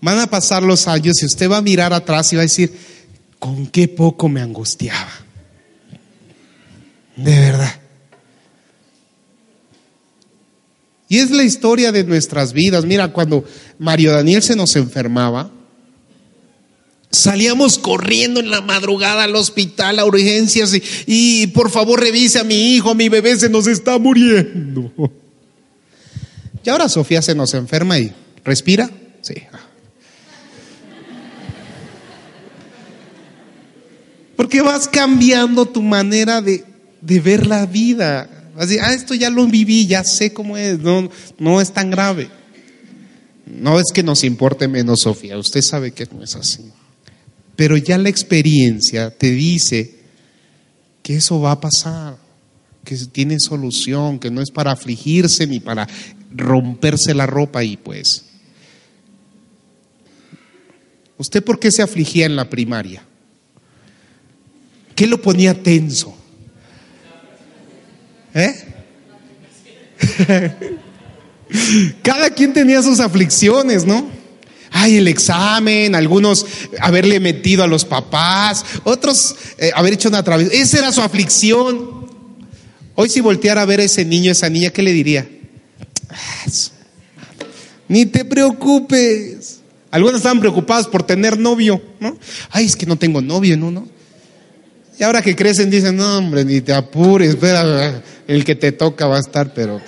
[0.00, 2.72] Van a pasar los años y usted va a mirar atrás y va a decir,
[3.38, 5.10] con qué poco me angustiaba.
[7.16, 7.74] De verdad.
[11.08, 12.84] Y es la historia de nuestras vidas.
[12.84, 13.44] Mira, cuando
[13.78, 15.50] Mario Daniel se nos enfermaba,
[17.12, 20.72] Salíamos corriendo en la madrugada al hospital, a urgencias,
[21.06, 24.92] y, por favor revise a mi hijo, mi bebé se nos está muriendo.
[26.64, 28.12] Y ahora Sofía se nos enferma y
[28.44, 28.90] respira.
[29.22, 29.34] Sí.
[34.36, 36.64] Porque vas cambiando tu manera de,
[37.00, 38.52] de ver la vida.
[38.56, 42.30] Así, ah, esto ya lo viví, ya sé cómo es, no, no es tan grave.
[43.46, 46.70] No es que nos importe menos, Sofía, usted sabe que no es así.
[47.60, 49.94] Pero ya la experiencia te dice
[51.02, 52.16] que eso va a pasar,
[52.82, 55.86] que tiene solución, que no es para afligirse ni para
[56.34, 58.24] romperse la ropa y pues.
[61.18, 63.02] ¿Usted por qué se afligía en la primaria?
[64.96, 66.16] ¿Qué lo ponía tenso?
[68.32, 68.54] ¿Eh?
[72.02, 74.19] Cada quien tenía sus aflicciones, ¿no?
[74.70, 76.46] Ay, el examen, algunos
[76.80, 80.56] haberle metido a los papás, otros eh, haber hecho una travesura.
[80.56, 82.08] Esa era su aflicción.
[82.94, 85.28] Hoy si volteara a ver a ese niño, esa niña, ¿qué le diría?
[87.88, 89.60] Ni te preocupes.
[89.90, 92.16] Algunos estaban preocupados por tener novio, ¿no?
[92.50, 93.72] Ay, es que no tengo novio, ¿no?
[93.72, 93.88] ¿no?
[94.98, 99.06] Y ahora que crecen dicen, no, hombre, ni te apures, espera, el que te toca
[99.06, 99.80] va a estar, pero...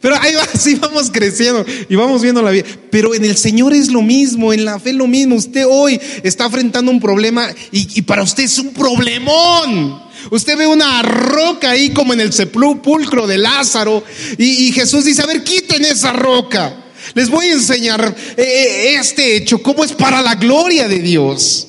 [0.00, 2.64] Pero ahí va, así vamos creciendo y vamos viendo la vida.
[2.90, 5.36] Pero en el Señor es lo mismo, en la fe lo mismo.
[5.36, 10.10] Usted hoy está enfrentando un problema y, para usted es un problemón.
[10.30, 14.04] Usted ve una roca ahí como en el sepulcro de Lázaro
[14.36, 16.84] y, y Jesús dice, a ver, quiten esa roca.
[17.14, 21.66] Les voy a enseñar eh, eh, este hecho, cómo es para la gloria de Dios.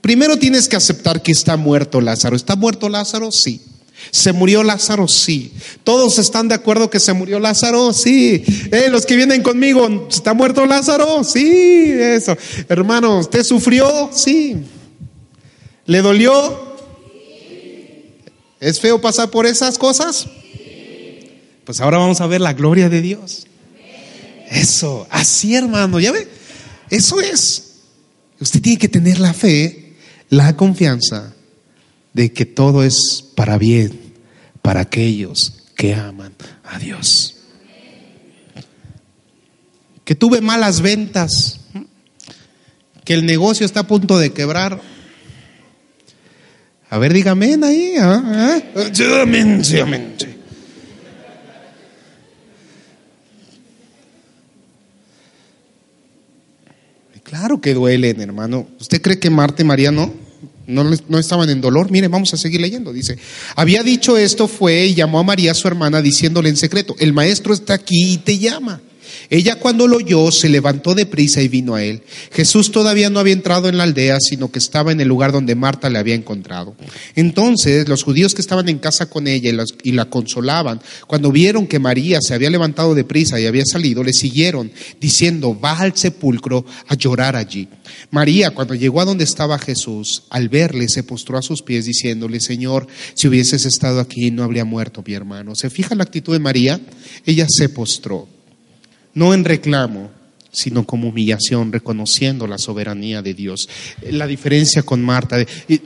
[0.00, 2.36] Primero tienes que aceptar que está muerto Lázaro.
[2.36, 3.32] ¿Está muerto Lázaro?
[3.32, 3.60] Sí.
[4.10, 5.06] ¿Se murió Lázaro?
[5.06, 5.52] Sí.
[5.84, 7.92] ¿Todos están de acuerdo que se murió Lázaro?
[7.92, 8.42] Sí.
[8.72, 11.22] Eh, los que vienen conmigo, ¿está muerto Lázaro?
[11.24, 12.36] Sí, eso.
[12.68, 14.10] Hermano, ¿usted sufrió?
[14.12, 14.56] Sí.
[15.86, 16.70] ¿Le dolió?
[18.60, 20.26] ¿Es feo pasar por esas cosas?
[21.64, 23.46] Pues ahora vamos a ver la gloria de Dios.
[24.50, 26.26] Eso, así hermano, ya ve,
[26.90, 27.74] eso es.
[28.40, 29.94] Usted tiene que tener la fe,
[30.28, 31.34] la confianza
[32.12, 33.98] de que todo es para bien,
[34.62, 37.36] para aquellos que aman a Dios.
[40.04, 41.60] Que tuve malas ventas,
[43.04, 44.80] que el negocio está a punto de quebrar.
[46.90, 47.94] A ver, dígame ahí.
[47.98, 48.60] ¿ah?
[49.22, 50.16] Amén, sí, amén.
[57.22, 58.66] Claro que duelen, hermano.
[58.80, 60.12] ¿Usted cree que Marta y María no?
[60.74, 61.90] No, estaban en dolor.
[61.90, 62.92] Mire, vamos a seguir leyendo.
[62.92, 63.18] Dice,
[63.56, 67.52] había dicho esto, fue y llamó a María, su hermana, diciéndole en secreto, el maestro
[67.52, 68.80] está aquí y te llama.
[69.28, 72.02] Ella cuando lo oyó se levantó de prisa y vino a él.
[72.32, 75.54] Jesús todavía no había entrado en la aldea, sino que estaba en el lugar donde
[75.54, 76.74] Marta le había encontrado.
[77.14, 81.78] Entonces los judíos que estaban en casa con ella y la consolaban, cuando vieron que
[81.78, 84.70] María se había levantado de prisa y había salido, le siguieron,
[85.00, 87.68] diciendo, va al sepulcro a llorar allí.
[88.10, 92.40] María, cuando llegó a donde estaba Jesús, al verle, se postró a sus pies, diciéndole,
[92.40, 95.54] Señor, si hubieses estado aquí, no habría muerto mi hermano.
[95.54, 96.80] ¿Se fija la actitud de María?
[97.26, 98.28] Ella se postró
[99.14, 100.10] no en reclamo,
[100.52, 103.68] sino como humillación, reconociendo la soberanía de Dios.
[104.02, 105.36] La diferencia con Marta,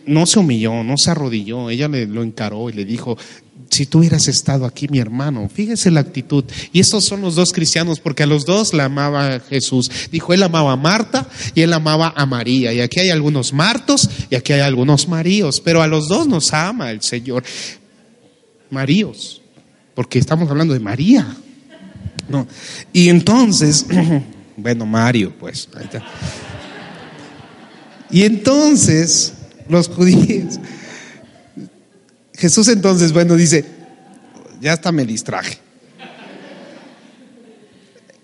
[0.06, 3.18] no se humilló, no se arrodilló, ella le, lo encaró y le dijo,
[3.70, 6.44] si tú hubieras estado aquí, mi hermano, fíjese la actitud.
[6.72, 9.90] Y estos son los dos cristianos, porque a los dos la amaba Jesús.
[10.10, 12.72] Dijo, él amaba a Marta y él amaba a María.
[12.72, 16.52] Y aquí hay algunos Martos y aquí hay algunos Maríos, pero a los dos nos
[16.52, 17.42] ama el Señor.
[18.70, 19.42] Maríos,
[19.94, 21.36] porque estamos hablando de María.
[22.28, 22.46] No.
[22.92, 23.86] Y entonces,
[24.56, 25.68] bueno, Mario, pues.
[28.10, 29.32] Y entonces,
[29.68, 30.60] los judíos,
[32.34, 33.64] Jesús entonces, bueno, dice,
[34.60, 35.58] ya hasta me distraje.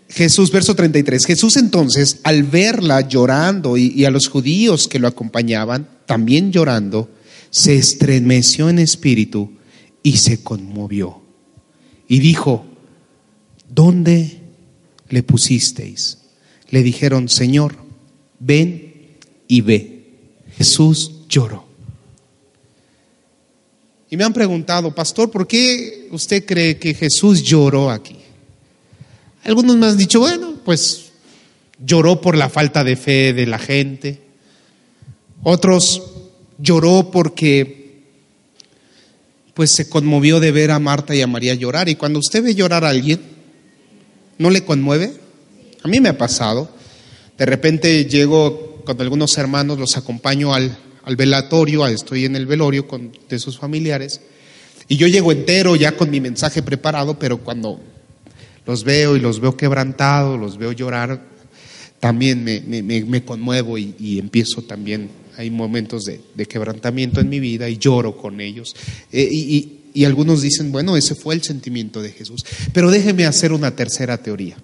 [0.09, 5.89] Jesús, verso 33, Jesús entonces, al verla llorando y, a los judíos que lo acompañaban,
[6.07, 7.09] también llorando,
[7.51, 9.53] se estremeció en espíritu
[10.03, 11.23] y se conmovió.
[12.09, 12.67] Y dijo,
[13.71, 14.39] ¿dónde
[15.09, 16.19] le pusisteis?
[16.69, 17.75] Le dijeron, Señor,
[18.39, 18.95] ven
[19.49, 20.05] y ve.
[20.57, 21.67] Jesús lloró.
[24.11, 28.17] Y me han preguntado, pastor, ¿por qué usted cree que Jesús lloró aquí?
[29.45, 31.13] Algunos me han dicho, bueno, pues
[31.85, 34.21] lloró por la falta de fe de la gente.
[35.43, 36.03] Otros
[36.59, 38.03] lloró porque
[39.55, 41.89] pues se conmovió de ver a Marta y a María llorar.
[41.89, 43.21] Y cuando usted ve llorar a alguien,
[44.41, 45.13] ¿No le conmueve?
[45.83, 46.71] A mí me ha pasado.
[47.37, 50.79] De repente llego con algunos hermanos, los acompaño al,
[51.15, 54.23] velatorio, estoy en el velorio con, de sus familiares,
[54.89, 57.83] y yo llego entero ya con mi mensaje preparado, pero cuando
[58.65, 61.23] los veo y los veo quebrantados, los veo llorar,
[61.99, 67.29] también me, me, me conmuevo y, y, empiezo también, hay momentos de, de, quebrantamiento en
[67.29, 68.75] mi vida y lloro con ellos.
[69.13, 72.45] Eh, y, y algunos dicen, bueno, ese fue el sentimiento de Jesús.
[72.73, 74.57] Pero déjeme hacer una tercera teoría.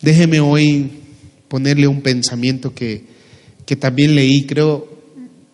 [0.00, 0.90] Déjeme hoy
[1.48, 3.04] ponerle un pensamiento que,
[3.66, 4.88] que también leí, creo,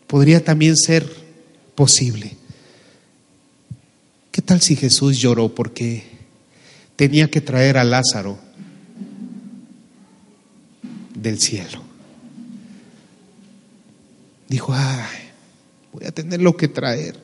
[0.06, 1.08] podría también ser
[1.74, 2.36] posible.
[4.30, 6.04] ¿Qué tal si Jesús lloró porque
[6.96, 8.38] tenía que traer a Lázaro
[11.14, 11.82] del cielo?
[14.48, 15.30] Dijo, ay,
[15.92, 17.23] voy a tener lo que traer.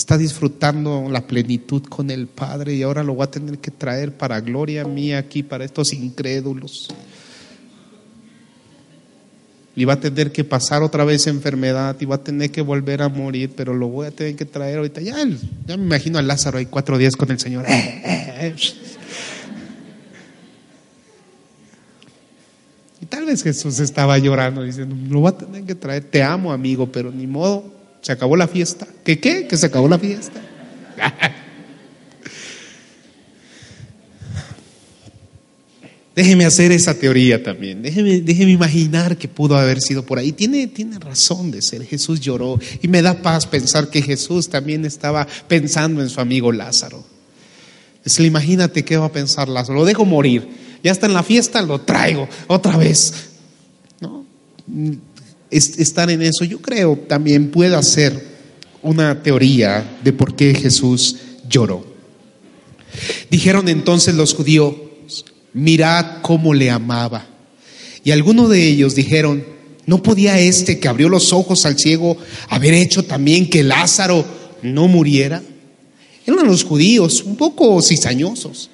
[0.00, 4.16] Está disfrutando la plenitud con el Padre y ahora lo voy a tener que traer
[4.16, 6.88] para gloria mía aquí, para estos incrédulos
[9.76, 13.02] y va a tener que pasar otra vez enfermedad y va a tener que volver
[13.02, 15.02] a morir, pero lo voy a tener que traer ahorita.
[15.02, 15.16] Ya,
[15.66, 17.66] ya me imagino a Lázaro ahí cuatro días con el Señor.
[23.02, 26.52] Y tal vez Jesús estaba llorando, diciendo, lo voy a tener que traer, te amo
[26.52, 28.86] amigo, pero ni modo, se acabó la fiesta.
[29.04, 29.46] ¿Qué qué?
[29.46, 30.40] Que se acabó la fiesta.
[36.14, 37.82] Déjeme hacer esa teoría también.
[37.82, 40.32] Déjeme, déjeme, imaginar que pudo haber sido por ahí.
[40.32, 41.84] Tiene, tiene razón de ser.
[41.86, 46.52] Jesús lloró y me da paz pensar que Jesús también estaba pensando en su amigo
[46.52, 47.04] Lázaro.
[48.04, 49.78] Es, imagínate qué va a pensar Lázaro.
[49.78, 50.48] Lo dejo morir.
[50.82, 53.14] Ya está en la fiesta, lo traigo otra vez.
[54.00, 54.24] ¿No?
[55.50, 58.30] Es, estar en eso, yo creo, también puede ser
[58.82, 61.16] una teoría de por qué Jesús
[61.48, 61.84] lloró.
[63.30, 64.74] Dijeron entonces los judíos
[65.52, 67.26] mirad cómo le amaba.
[68.04, 69.44] Y algunos de ellos dijeron,
[69.86, 72.16] ¿no podía este que abrió los ojos al ciego
[72.48, 74.24] haber hecho también que Lázaro
[74.62, 75.42] no muriera?
[76.26, 78.70] Eran los judíos, un poco cizañosos.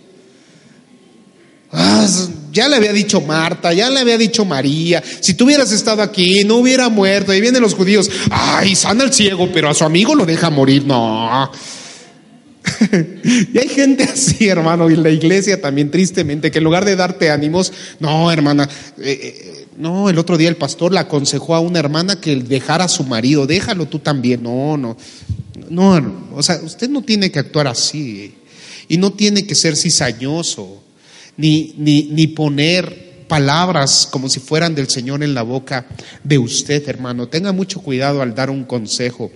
[1.73, 2.07] Ah,
[2.57, 6.43] ya le había dicho Marta, ya le había dicho María, si tú hubieras estado aquí,
[6.45, 7.35] no hubiera muerto.
[7.35, 10.87] Y vienen los judíos, ay, sana al ciego, pero a su amigo lo deja morir.
[10.87, 11.51] No,
[13.53, 17.31] y hay gente así, hermano, y la iglesia también, tristemente, que en lugar de darte
[17.31, 21.79] ánimos, no, hermana, eh, eh, no, el otro día el pastor le aconsejó a una
[21.79, 24.97] hermana que dejara a su marido, déjalo tú también, no, no,
[25.69, 28.35] no, o sea, usted no tiene que actuar así,
[28.89, 30.83] y no tiene que ser cizañoso,
[31.37, 35.87] ni, ni, ni poner palabras como si fueran del Señor en la boca
[36.23, 37.29] de usted, hermano.
[37.29, 39.31] Tenga mucho cuidado al dar un consejo.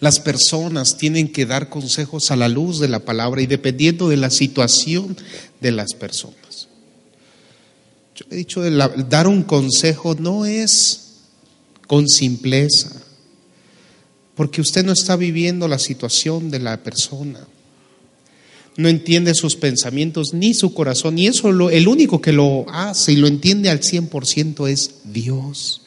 [0.00, 4.16] Las personas tienen que dar consejos a la luz de la palabra y dependiendo de
[4.16, 5.16] la situación
[5.60, 6.68] de las personas.
[8.14, 8.62] Yo he dicho,
[9.08, 11.10] dar un consejo no es
[11.86, 12.90] con simpleza,
[14.34, 17.40] porque usted no está viviendo la situación de la persona,
[18.76, 23.12] no entiende sus pensamientos ni su corazón, y eso lo, el único que lo hace
[23.12, 25.82] y lo entiende al 100% es Dios.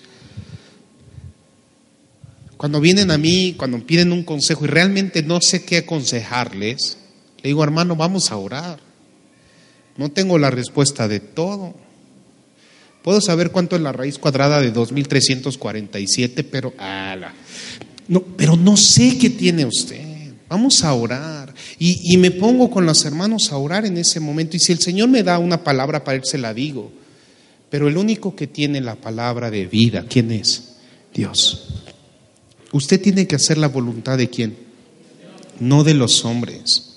[2.57, 6.97] Cuando vienen a mí, cuando piden un consejo y realmente no sé qué aconsejarles,
[7.41, 8.79] le digo, hermano, vamos a orar.
[9.97, 11.73] No tengo la respuesta de todo.
[13.01, 16.73] Puedo saber cuánto es la raíz cuadrada de 2347, pero
[18.07, 20.33] no, pero no sé qué tiene usted.
[20.47, 21.42] Vamos a orar.
[21.79, 24.55] Y, me pongo con los hermanos a orar en ese momento.
[24.55, 26.91] Y si el Señor me da una palabra para él, se la digo.
[27.69, 30.75] Pero el único que tiene la palabra de vida, ¿quién es?
[31.13, 31.83] Dios.
[32.71, 34.55] Usted tiene que hacer la voluntad de quién?
[35.59, 36.93] No de los hombres.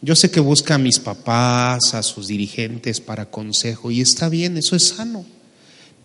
[0.00, 4.56] Yo sé que busca a mis papás, a sus dirigentes para consejo, y está bien,
[4.56, 5.24] eso es sano.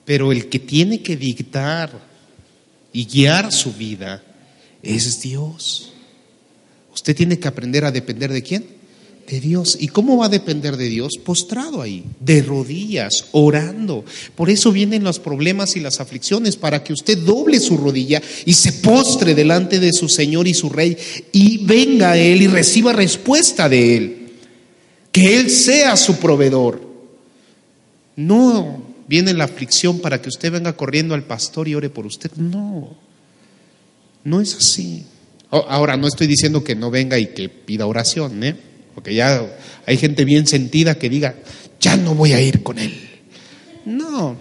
[0.06, 1.92] Pero el que tiene que dictar
[2.92, 4.24] y guiar su vida
[4.82, 5.93] es Dios.
[6.94, 8.66] Usted tiene que aprender a depender de quién?
[9.28, 9.78] de Dios.
[9.80, 11.14] ¿Y cómo va a depender de Dios?
[11.24, 14.04] Postrado ahí, de rodillas, orando.
[14.36, 18.54] Por eso vienen los problemas y las aflicciones, para que usted doble su rodilla y
[18.54, 20.98] se postre delante de su Señor y su Rey
[21.32, 24.18] y venga a Él y reciba respuesta de Él.
[25.12, 26.82] Que Él sea su proveedor.
[28.16, 32.32] No viene la aflicción para que usted venga corriendo al pastor y ore por usted.
[32.34, 32.96] No,
[34.24, 35.06] no es así.
[35.54, 38.56] Ahora, no estoy diciendo que no venga y que pida oración, ¿eh?
[38.96, 41.36] Porque ya hay gente bien sentida que diga,
[41.80, 42.92] ya no voy a ir con él.
[43.86, 44.36] No,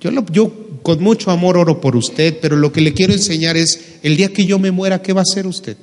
[0.00, 3.98] yo, yo con mucho amor oro por usted, pero lo que le quiero enseñar es,
[4.02, 5.76] el día que yo me muera, ¿qué va a hacer usted?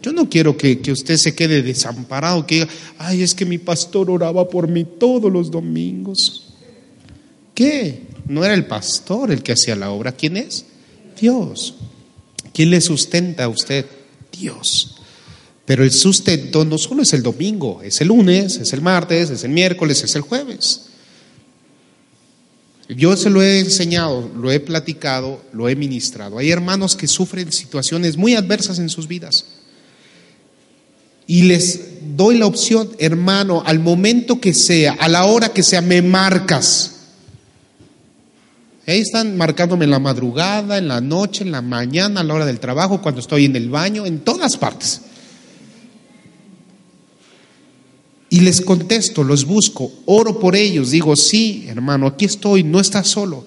[0.00, 3.58] Yo no quiero que, que, usted se quede desamparado, que diga, ay, es que mi
[3.58, 6.54] pastor oraba por mí todos los domingos.
[7.54, 8.04] ¿Qué?
[8.26, 10.12] No era el pastor el que hacía la obra.
[10.12, 10.64] ¿Quién es?
[11.20, 11.74] Dios.
[12.52, 13.86] ¿Quién le sustenta a usted?
[14.32, 14.96] Dios.
[15.64, 19.44] Pero el sustento no solo es el domingo, es el lunes, es el martes, es
[19.44, 20.86] el miércoles, es el jueves.
[22.88, 26.38] Yo se lo he enseñado, lo he platicado, lo he ministrado.
[26.38, 29.44] Hay hermanos que sufren situaciones muy adversas en sus vidas.
[31.26, 31.80] Y les
[32.16, 36.97] doy la opción, hermano, al momento que sea, a la hora que sea, me marcas.
[38.88, 42.46] Ahí están marcándome en la madrugada, en la noche, en la mañana, a la hora
[42.46, 45.02] del trabajo, cuando estoy en el baño, en todas partes.
[48.30, 53.08] Y les contesto, los busco, oro por ellos, digo, sí, hermano, aquí estoy, no estás
[53.08, 53.46] solo.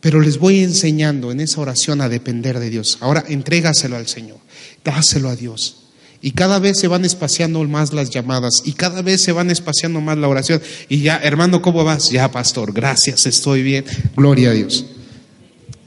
[0.00, 2.98] Pero les voy enseñando en esa oración a depender de Dios.
[3.00, 4.38] Ahora entrégaselo al Señor,
[4.84, 5.77] dáselo a Dios.
[6.20, 10.00] Y cada vez se van espaciando más las llamadas y cada vez se van espaciando
[10.00, 10.60] más la oración.
[10.88, 12.10] Y ya, hermano, ¿cómo vas?
[12.10, 13.84] Ya, pastor, gracias, estoy bien.
[14.16, 14.84] Gloria a Dios.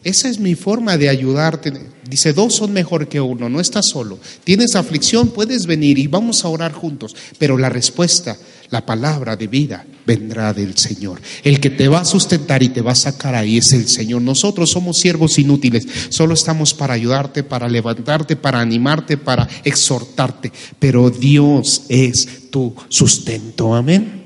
[0.03, 1.73] Esa es mi forma de ayudarte.
[2.09, 4.19] Dice, dos son mejor que uno, no estás solo.
[4.43, 7.15] Tienes aflicción, puedes venir y vamos a orar juntos.
[7.37, 8.37] Pero la respuesta,
[8.71, 11.21] la palabra de vida, vendrá del Señor.
[11.43, 14.21] El que te va a sustentar y te va a sacar ahí es el Señor.
[14.21, 20.51] Nosotros somos siervos inútiles, solo estamos para ayudarte, para levantarte, para animarte, para exhortarte.
[20.79, 23.75] Pero Dios es tu sustento.
[23.75, 24.21] Amén.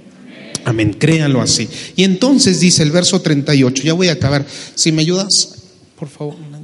[0.64, 1.68] Amén, créanlo así.
[1.96, 4.46] Y entonces dice el verso 38, ya voy a acabar.
[4.76, 5.56] Si me ayudas,
[5.98, 6.55] por favor.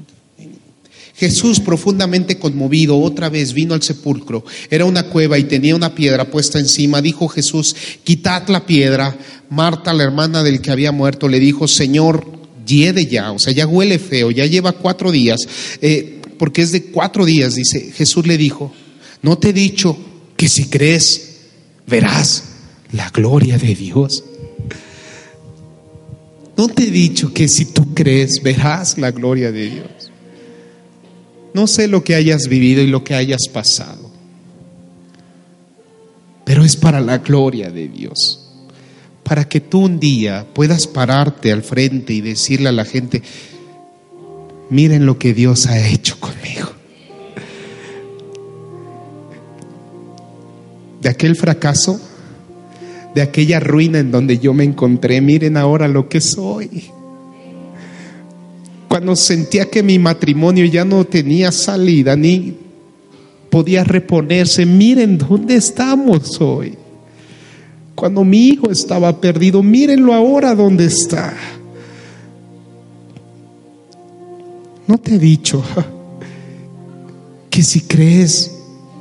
[1.22, 4.44] Jesús, profundamente conmovido, otra vez vino al sepulcro.
[4.72, 7.00] Era una cueva y tenía una piedra puesta encima.
[7.00, 9.16] Dijo Jesús, quitad la piedra.
[9.48, 12.26] Marta, la hermana del que había muerto, le dijo, Señor,
[12.66, 15.42] hiede ya, o sea, ya huele feo, ya lleva cuatro días,
[15.80, 17.92] eh, porque es de cuatro días, dice.
[17.96, 18.74] Jesús le dijo,
[19.22, 19.96] no te he dicho
[20.36, 21.42] que si crees,
[21.86, 22.46] verás
[22.94, 24.24] la gloria de Dios.
[26.58, 30.01] No te he dicho que si tú crees verás la gloria de Dios.
[31.54, 34.10] No sé lo que hayas vivido y lo que hayas pasado,
[36.46, 38.48] pero es para la gloria de Dios.
[39.24, 43.22] Para que tú un día puedas pararte al frente y decirle a la gente,
[44.70, 46.72] miren lo que Dios ha hecho conmigo.
[51.02, 52.00] De aquel fracaso
[53.14, 55.22] de aquella ruina en donde yo me encontré.
[55.22, 56.92] Miren ahora lo que soy.
[58.92, 62.58] Cuando sentía que mi matrimonio ya no tenía salida ni
[63.50, 66.78] podía reponerse, miren dónde estamos hoy.
[67.96, 71.34] Cuando mi hijo estaba perdido, mírenlo ahora dónde está.
[74.88, 75.64] No te he dicho
[77.50, 78.52] que si crees,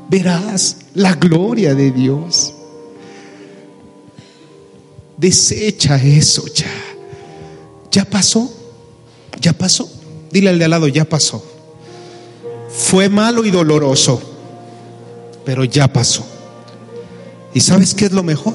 [0.08, 2.54] verás la gloria de Dios.
[5.16, 6.70] Desecha eso ya.
[7.90, 8.59] Ya pasó.
[9.38, 9.90] Ya pasó.
[10.30, 11.44] Dile al de al lado, ya pasó.
[12.70, 14.22] Fue malo y doloroso,
[15.44, 16.26] pero ya pasó.
[17.52, 18.54] ¿Y sabes qué es lo mejor?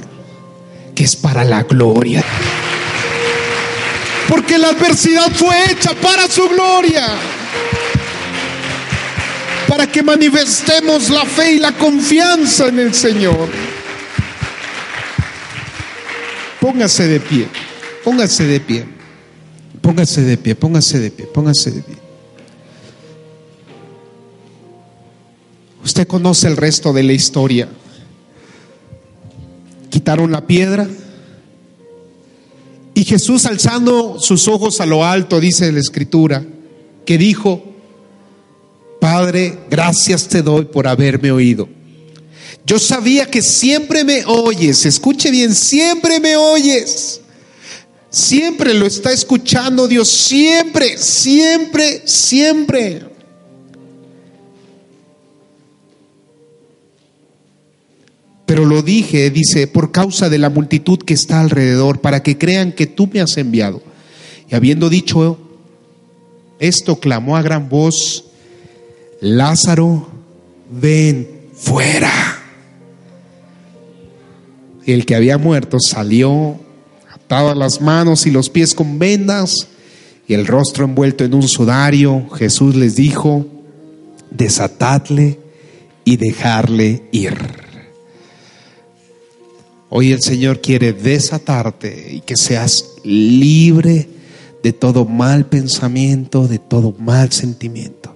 [0.93, 2.23] Que es para la gloria.
[4.29, 7.07] Porque la adversidad fue hecha para su gloria.
[9.67, 13.49] Para que manifestemos la fe y la confianza en el Señor.
[16.59, 17.47] Póngase de pie,
[18.03, 18.85] póngase de pie,
[19.85, 21.95] póngase de pie, póngase de pie, póngase de pie.
[25.83, 27.69] Usted conoce el resto de la historia.
[29.91, 30.87] Quitaron la piedra
[32.95, 36.43] y Jesús alzando sus ojos a lo alto, dice la escritura,
[37.05, 37.63] que dijo,
[38.99, 41.69] Padre, gracias te doy por haberme oído.
[42.65, 47.21] Yo sabía que siempre me oyes, escuche bien, siempre me oyes.
[48.15, 53.03] Siempre lo está escuchando Dios, siempre, siempre, siempre.
[58.45, 62.71] Pero lo dije, dice, por causa de la multitud que está alrededor, para que crean
[62.71, 63.83] que tú me has enviado.
[64.49, 65.37] Y habiendo dicho
[66.59, 68.27] esto, clamó a gran voz,
[69.19, 70.07] Lázaro,
[70.71, 72.13] ven fuera
[74.85, 76.64] el que había muerto salió
[77.25, 79.67] atado las manos y los pies con vendas
[80.27, 82.29] y el rostro envuelto en un sudario.
[82.35, 83.47] Jesús les dijo,
[84.29, 85.39] desatadle
[86.03, 87.35] y dejarle ir.
[89.89, 94.07] Hoy el Señor quiere desatarte y que seas libre
[94.61, 98.15] de todo mal pensamiento, de todo mal sentimiento,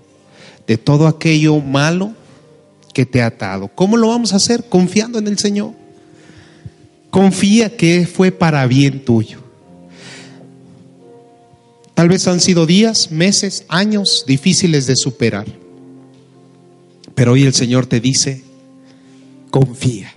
[0.68, 2.14] de todo aquello malo
[2.94, 3.70] que te ha atado.
[3.74, 4.66] ¿Cómo lo vamos a hacer?
[4.70, 5.79] Confiando en el Señor.
[7.10, 9.40] Confía que fue para bien tuyo.
[11.96, 15.48] Tal vez han sido días, meses, años difíciles de superar.
[17.14, 18.42] Pero hoy el Señor te dice,
[19.52, 20.14] confía.